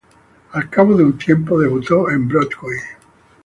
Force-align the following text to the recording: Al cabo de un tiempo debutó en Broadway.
Al 0.53 0.67
cabo 0.71 0.97
de 0.97 1.03
un 1.03 1.15
tiempo 1.15 1.59
debutó 1.59 2.09
en 2.09 2.27
Broadway. 2.27 2.79